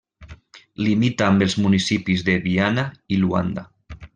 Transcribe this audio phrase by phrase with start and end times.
[0.85, 3.69] Limita amb els municipis de Viana i Luanda.